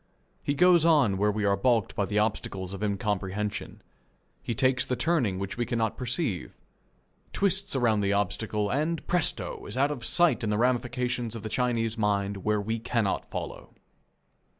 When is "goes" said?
0.55-0.83